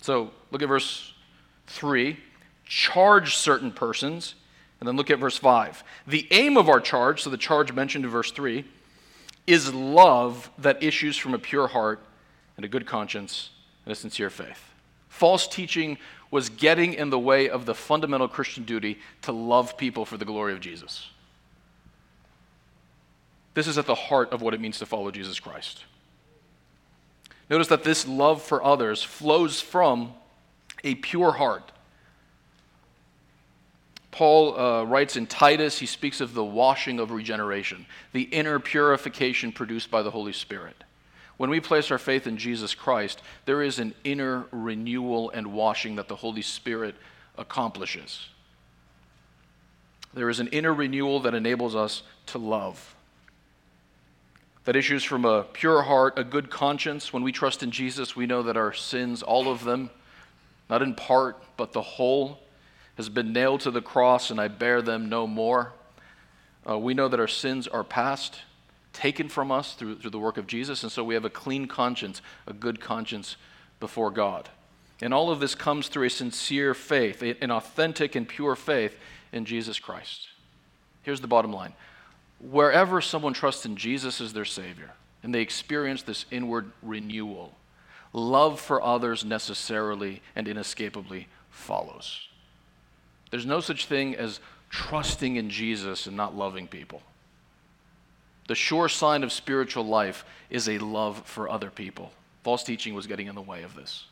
[0.02, 1.12] So look at verse
[1.66, 2.16] 3
[2.64, 4.36] charge certain persons.
[4.78, 5.82] And then look at verse 5.
[6.06, 8.64] The aim of our charge, so the charge mentioned in verse 3,
[9.48, 12.00] is love that issues from a pure heart
[12.56, 13.50] and a good conscience
[13.84, 14.70] and a sincere faith.
[15.08, 15.98] False teaching
[16.30, 20.24] was getting in the way of the fundamental Christian duty to love people for the
[20.24, 21.08] glory of Jesus.
[23.54, 25.84] This is at the heart of what it means to follow Jesus Christ.
[27.50, 30.14] Notice that this love for others flows from
[30.82, 31.72] a pure heart
[34.12, 39.50] Paul uh, writes in Titus, he speaks of the washing of regeneration, the inner purification
[39.50, 40.84] produced by the Holy Spirit.
[41.42, 45.96] When we place our faith in Jesus Christ, there is an inner renewal and washing
[45.96, 46.94] that the Holy Spirit
[47.36, 48.28] accomplishes.
[50.14, 52.94] There is an inner renewal that enables us to love.
[54.66, 57.12] That issues from a pure heart, a good conscience.
[57.12, 59.90] When we trust in Jesus, we know that our sins, all of them,
[60.70, 62.38] not in part, but the whole,
[62.96, 65.72] has been nailed to the cross, and I bear them no more.
[66.64, 68.42] Uh, we know that our sins are past,
[68.92, 71.66] taken from us through, through the work of Jesus, and so we have a clean
[71.66, 73.36] conscience, a good conscience
[73.80, 74.48] before God.
[75.00, 78.96] And all of this comes through a sincere faith, an authentic and pure faith
[79.32, 80.28] in Jesus Christ.
[81.02, 81.74] Here's the bottom line
[82.38, 84.90] wherever someone trusts in Jesus as their Savior,
[85.22, 87.54] and they experience this inward renewal,
[88.12, 92.28] love for others necessarily and inescapably follows.
[93.30, 97.02] There's no such thing as trusting in Jesus and not loving people.
[98.48, 102.12] The sure sign of spiritual life is a love for other people.
[102.42, 104.04] False teaching was getting in the way of this.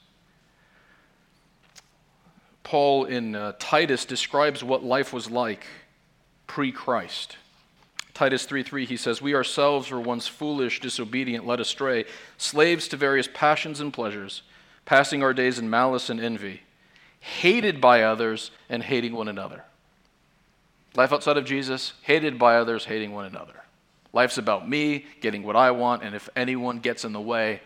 [2.62, 5.66] Paul in uh, Titus describes what life was like
[6.46, 7.36] pre Christ.
[8.14, 12.04] Titus 3:3 he says, "We ourselves were once foolish, disobedient, led astray,
[12.36, 14.42] slaves to various passions and pleasures,
[14.84, 16.62] passing our days in malice and envy."
[17.20, 19.64] hated by others, and hating one another.
[20.96, 23.62] Life outside of Jesus, hated by others, hating one another.
[24.12, 27.60] Life's about me, getting what I want, and if anyone gets in the way,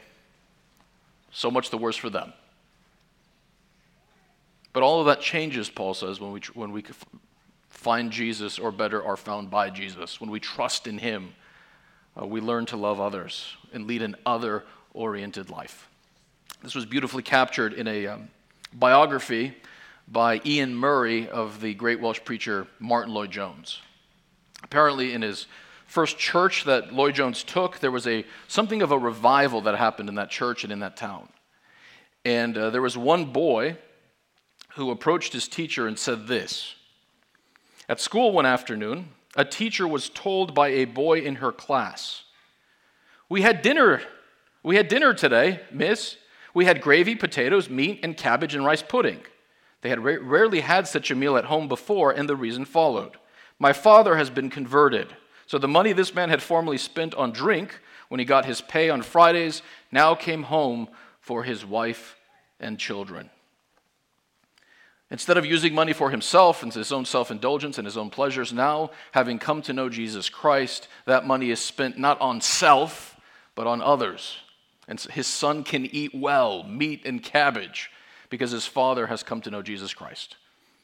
[1.30, 2.32] so much the worse for them.
[4.72, 6.84] But all of that changes, Paul says, when we, when we
[7.70, 10.20] find Jesus, or better, are found by Jesus.
[10.20, 11.34] When we trust in Him,
[12.20, 15.88] uh, we learn to love others and lead an other oriented life.
[16.62, 18.28] This was beautifully captured in a, um,
[18.72, 19.54] biography
[20.08, 23.80] by Iain Murray of the great Welsh preacher Martyn Lloyd-Jones.
[24.62, 25.46] Apparently, in his
[25.86, 30.14] first church that Lloyd-Jones took, there was a, something of a revival that happened in
[30.16, 31.28] that church and in that town.
[32.24, 33.76] And uh, there was one boy
[34.74, 36.74] who approached his teacher and said this
[37.88, 42.24] At school one afternoon, a teacher was told by a boy in her class,
[43.28, 44.02] We had dinner.
[44.62, 46.16] We had dinner today, miss.
[46.54, 49.20] We had gravy, potatoes, meat, and cabbage and rice pudding.
[49.82, 53.18] They had ra- rarely had such a meal at home before, and the reason followed.
[53.58, 55.14] My father has been converted.
[55.54, 58.90] So the money this man had formerly spent on drink when he got his pay
[58.90, 59.62] on Fridays
[59.92, 60.88] now came home
[61.20, 62.16] for his wife
[62.58, 63.30] and children.
[65.12, 68.52] Instead of using money for himself and his own self indulgence and his own pleasures,
[68.52, 73.16] now, having come to know Jesus Christ, that money is spent not on self,
[73.54, 74.38] but on others.
[74.88, 77.92] And his son can eat well, meat and cabbage,
[78.28, 80.36] because his father has come to know Jesus Christ.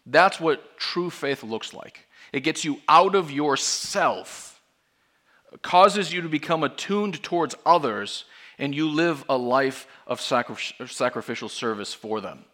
[0.07, 2.07] That's what true faith looks like.
[2.33, 4.50] It gets you out of yourself,
[5.63, 8.25] causes you to become attuned towards others,
[8.59, 12.45] and you live a life of sacrificial service for them.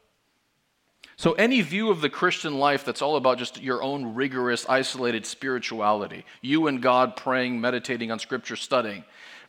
[1.18, 5.24] So, any view of the Christian life that's all about just your own rigorous, isolated
[5.24, 9.03] spirituality, you and God praying, meditating on scripture, studying,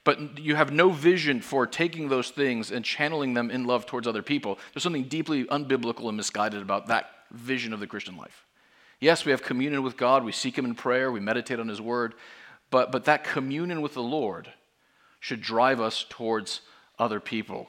[0.05, 4.07] but you have no vision for taking those things and channeling them in love towards
[4.07, 4.57] other people.
[4.73, 8.45] There's something deeply unbiblical and misguided about that vision of the Christian life.
[9.01, 11.81] Yes, we have communion with God, we seek Him in prayer, we meditate on His
[11.81, 12.13] Word,
[12.69, 14.51] but, but that communion with the Lord
[15.19, 16.61] should drive us towards
[16.99, 17.67] other people.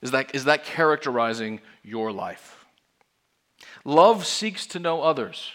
[0.00, 2.66] Is that, is that characterizing your life?
[3.84, 5.50] Love seeks to know others.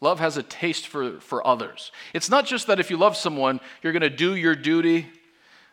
[0.00, 1.92] Love has a taste for, for others.
[2.14, 5.06] It's not just that if you love someone, you're going to do your duty,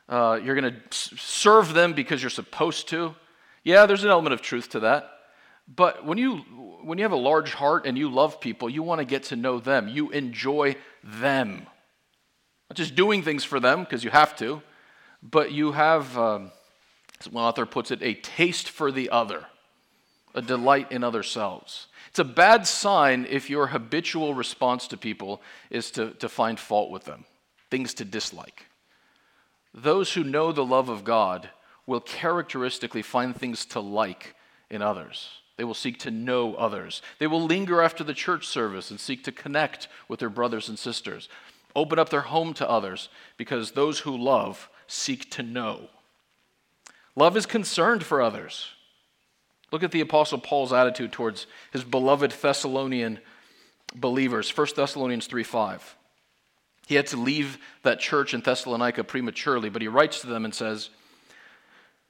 [0.09, 3.15] uh, you're going to serve them because you're supposed to.
[3.63, 5.09] Yeah, there's an element of truth to that.
[5.67, 6.37] But when you,
[6.81, 9.35] when you have a large heart and you love people, you want to get to
[9.35, 9.87] know them.
[9.87, 11.67] You enjoy them.
[12.69, 14.61] Not just doing things for them because you have to,
[15.21, 16.51] but you have, um,
[17.19, 19.45] as one author puts it, a taste for the other,
[20.33, 21.87] a delight in other selves.
[22.09, 26.91] It's a bad sign if your habitual response to people is to, to find fault
[26.91, 27.25] with them,
[27.69, 28.65] things to dislike.
[29.73, 31.49] Those who know the love of God
[31.85, 34.35] will characteristically find things to like
[34.69, 35.29] in others.
[35.57, 37.01] They will seek to know others.
[37.19, 40.77] They will linger after the church service and seek to connect with their brothers and
[40.77, 41.27] sisters.
[41.75, 45.89] Open up their home to others because those who love seek to know.
[47.15, 48.69] Love is concerned for others.
[49.71, 53.19] Look at the Apostle Paul's attitude towards his beloved Thessalonian
[53.95, 54.55] believers.
[54.55, 55.95] 1 Thessalonians 3 5.
[56.87, 60.55] He had to leave that church in Thessalonica prematurely, but he writes to them and
[60.55, 60.89] says,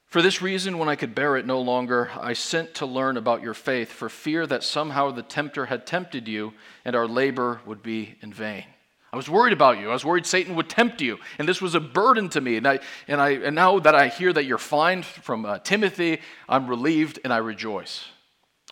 [0.08, 3.42] For this reason, when I could bear it no longer, I sent to learn about
[3.42, 6.54] your faith, for fear that somehow the tempter had tempted you
[6.86, 8.64] and our labor would be in vain.
[9.12, 9.90] I was worried about you.
[9.90, 12.56] I was worried Satan would tempt you, and this was a burden to me.
[12.56, 16.22] And, I, and, I, and now that I hear that you're fine from uh, Timothy,
[16.48, 18.06] I'm relieved and I rejoice.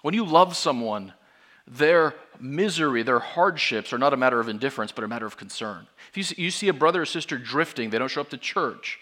[0.04, 1.14] When you love someone,
[1.68, 5.88] their misery, their hardships are not a matter of indifference, but a matter of concern.
[6.12, 8.38] If you see, you see a brother or sister drifting, they don't show up to
[8.38, 9.00] church,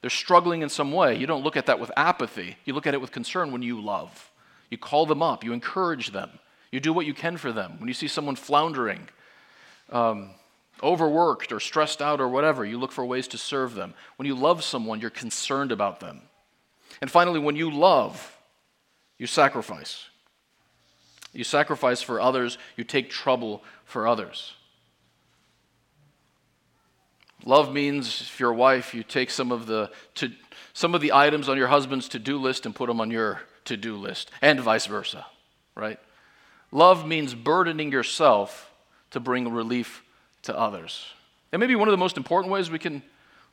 [0.00, 2.56] they're struggling in some way, you don't look at that with apathy.
[2.64, 4.30] You look at it with concern when you love.
[4.70, 6.30] You call them up, you encourage them,
[6.70, 7.76] you do what you can for them.
[7.78, 9.08] When you see someone floundering,
[9.90, 10.30] um,
[10.82, 13.94] overworked or stressed out or whatever, you look for ways to serve them.
[14.16, 16.22] When you love someone, you're concerned about them.
[17.00, 18.36] And finally, when you love,
[19.16, 20.06] you sacrifice.
[21.32, 24.54] You sacrifice for others, you take trouble for others.
[27.48, 30.30] Love means if you're a wife, you take some of the to,
[30.74, 33.96] some of the items on your husband's to-do list and put them on your to-do
[33.96, 35.24] list, and vice versa,
[35.74, 35.98] right?
[36.72, 38.70] Love means burdening yourself
[39.12, 40.04] to bring relief
[40.42, 41.06] to others.
[41.50, 43.02] And maybe one of the most important ways we can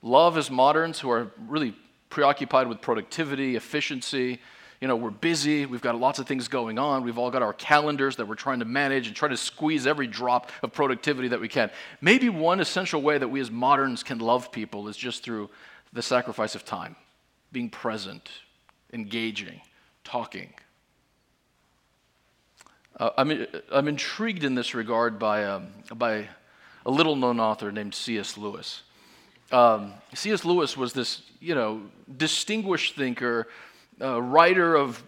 [0.02, 1.74] love as moderns who are really
[2.10, 4.42] preoccupied with productivity, efficiency.
[4.86, 7.54] You know, we're busy, we've got lots of things going on, we've all got our
[7.54, 11.42] calendars that we're trying to manage and try to squeeze every drop of productivity that
[11.42, 11.72] we can.
[12.02, 15.50] Maybe one essential way that we as moderns can love people is just through
[15.92, 16.96] the sacrifice of time,
[17.52, 18.30] being present,
[18.94, 19.60] engaging,
[20.04, 20.54] talking.
[23.00, 26.28] Uh, I'm, I'm intrigued in this regard by, um, by
[26.86, 28.38] a little known author named C.S.
[28.38, 28.84] Lewis.
[29.52, 30.46] Um, C.S.
[30.46, 31.82] Lewis was this, you know,
[32.18, 33.48] distinguished thinker,
[34.02, 35.02] uh, writer of,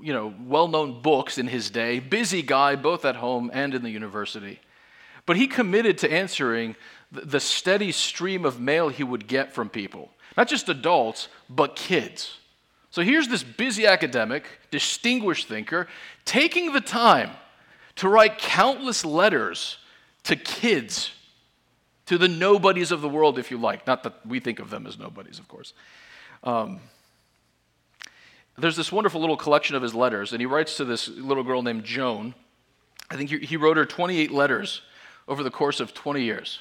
[0.00, 3.90] you know, well-known books in his day, busy guy both at home and in the
[3.90, 4.60] university.
[5.24, 6.76] But he committed to answering
[7.10, 12.38] the steady stream of mail he would get from people, not just adults, but kids.
[12.90, 15.88] So here's this busy academic, distinguished thinker,
[16.24, 17.30] taking the time
[17.96, 19.78] to write countless letters
[20.24, 21.12] to kids
[22.06, 23.86] to the nobodies of the world, if you like.
[23.86, 25.72] Not that we think of them as nobodies, of course.
[26.44, 26.80] Um,
[28.58, 31.62] there's this wonderful little collection of his letters, and he writes to this little girl
[31.62, 32.34] named Joan.
[33.10, 34.82] I think he wrote her 28 letters
[35.28, 36.60] over the course of 20 years.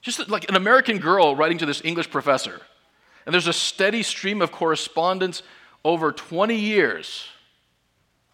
[0.00, 2.60] Just like an American girl writing to this English professor.
[3.26, 5.42] And there's a steady stream of correspondence
[5.84, 7.26] over 20 years.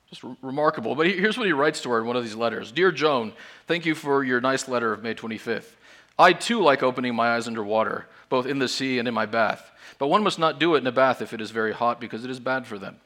[0.09, 0.95] Just re- remarkable.
[0.97, 3.33] But here's what he writes to her in one of these letters Dear Joan,
[3.67, 5.73] thank you for your nice letter of May 25th.
[6.19, 9.27] I too like opening my eyes under water, both in the sea and in my
[9.27, 9.70] bath.
[10.01, 12.25] But one must not do it in a bath if it is very hot, because
[12.25, 12.97] it is bad for them.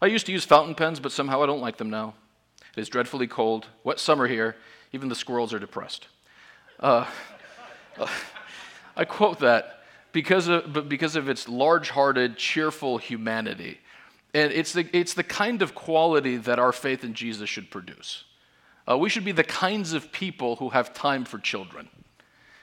[0.00, 2.14] I used to use fountain pens, but somehow I don't like them now.
[2.76, 4.54] It is dreadfully cold, wet summer here.
[4.92, 6.06] Even the squirrels are depressed.
[6.78, 7.04] Uh,
[8.96, 9.80] I quote that
[10.12, 13.80] because of, because of its large hearted, cheerful humanity.
[14.32, 18.22] And it's the, it's the kind of quality that our faith in Jesus should produce.
[18.88, 21.88] Uh, we should be the kinds of people who have time for children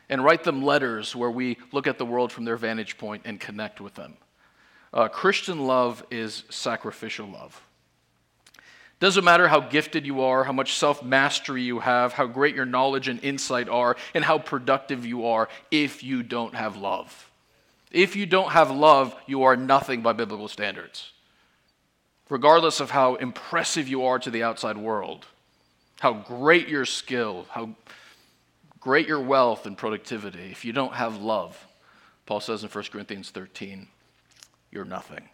[0.10, 3.40] and write them letters where we look at the world from their vantage point and
[3.40, 4.18] connect with them.
[4.94, 7.62] Uh, Christian love is sacrificial love.
[9.00, 12.66] Doesn't matter how gifted you are, how much self mastery you have, how great your
[12.66, 17.30] knowledge and insight are, and how productive you are if you don't have love.
[17.92, 21.12] If you don't have love, you are nothing by biblical standards.
[22.30, 25.26] Regardless of how impressive you are to the outside world,
[26.00, 27.70] how great your skill, how
[28.80, 31.66] great your wealth and productivity, if you don't have love,
[32.26, 33.88] Paul says in 1 Corinthians 13,
[34.72, 35.30] you're nothing.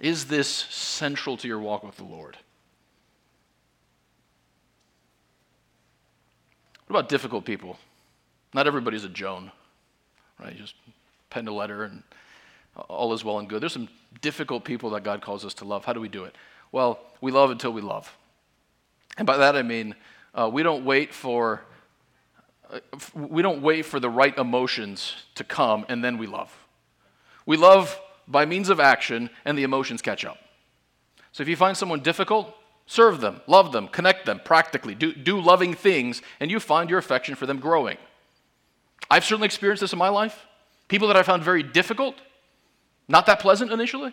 [0.00, 2.38] Is this central to your walk with the Lord?
[6.86, 7.78] What about difficult people?
[8.52, 9.52] Not everybody's a Joan,
[10.40, 10.52] right?
[10.52, 10.74] You just
[11.28, 12.02] pen a letter and
[12.88, 13.62] all is well and good.
[13.62, 13.88] There's some
[14.20, 15.84] difficult people that God calls us to love.
[15.84, 16.34] How do we do it?
[16.72, 18.16] Well, we love until we love.
[19.18, 19.94] And by that I mean
[20.34, 21.62] uh, we don't wait for
[22.70, 22.78] uh,
[23.14, 26.54] we don't wait for the right emotions to come and then we love.
[27.46, 30.38] We love by means of action and the emotions catch up.
[31.32, 32.54] So if you find someone difficult,
[32.90, 34.96] Serve them, love them, connect them practically.
[34.96, 37.96] Do, do loving things, and you find your affection for them growing.
[39.08, 40.44] I've certainly experienced this in my life.
[40.88, 42.16] People that I found very difficult,
[43.06, 44.12] not that pleasant initially,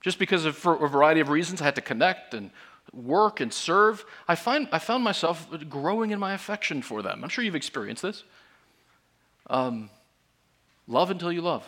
[0.00, 2.50] just because of for a variety of reasons I had to connect and
[2.94, 4.04] work and serve.
[4.28, 7.22] I, find, I found myself growing in my affection for them.
[7.22, 8.24] I'm sure you've experienced this.
[9.48, 9.90] Um,
[10.86, 11.66] love until you love.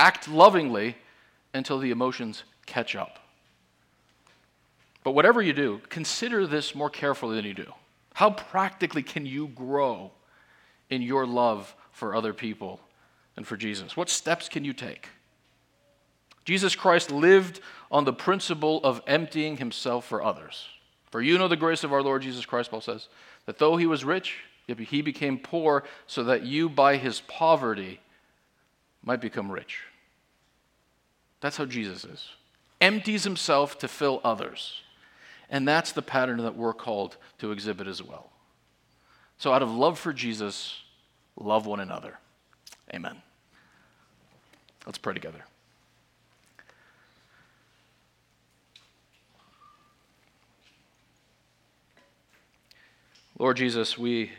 [0.00, 0.96] Act lovingly
[1.54, 3.18] until the emotions catch up.
[5.04, 7.72] But whatever you do, consider this more carefully than you do.
[8.14, 10.10] How practically can you grow
[10.90, 12.80] in your love for other people
[13.36, 13.96] and for Jesus?
[13.96, 15.10] What steps can you take?
[16.46, 20.68] Jesus Christ lived on the principle of emptying himself for others.
[21.10, 23.08] For you know the grace of our Lord Jesus Christ, Paul says,
[23.46, 24.38] that though he was rich,
[24.68, 28.00] yet he became poor so that you by his poverty
[29.02, 29.82] might become rich.
[31.40, 32.28] That's how Jesus is.
[32.80, 34.82] Empties himself to fill others.
[35.50, 38.30] And that's the pattern that we're called to exhibit as well.
[39.38, 40.82] So, out of love for Jesus,
[41.36, 42.18] love one another.
[42.92, 43.20] Amen.
[44.86, 45.44] Let's pray together.
[53.38, 54.30] Lord Jesus, we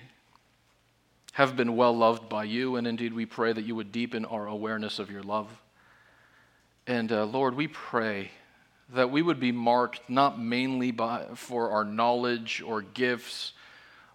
[1.34, 4.48] have been well loved by you, and indeed we pray that you would deepen our
[4.48, 5.62] awareness of your love.
[6.88, 8.32] And uh, Lord, we pray
[8.96, 13.54] that we would be marked not mainly by, for our knowledge or gifts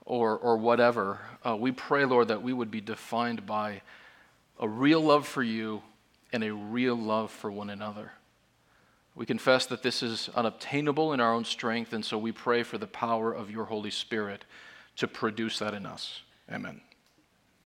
[0.04, 1.20] or, or whatever.
[1.46, 3.82] Uh, we pray, Lord, that we would be defined by
[4.58, 5.80] a real love for you
[6.32, 8.10] and a real love for one another.
[9.14, 12.78] We confess that this is unobtainable in our own strength, and so we pray for
[12.78, 14.44] the power of your Holy Spirit
[14.96, 16.22] to produce that in us.
[16.50, 16.80] Amen.